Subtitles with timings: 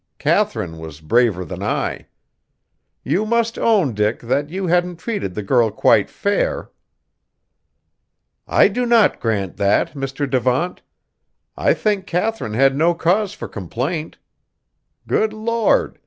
[0.17, 2.07] Katharine was braver than I.
[3.03, 6.71] You must own, Dick, that you hadn't treated the girl quite fair."
[8.47, 10.27] "I do not grant that, Mr.
[10.27, 10.81] Devant.
[11.55, 14.17] I think Katharine had no cause for complaint.
[15.05, 15.99] Good Lord!